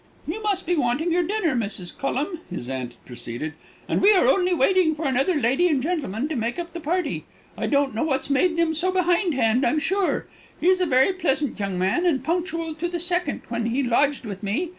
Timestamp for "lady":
5.35-5.67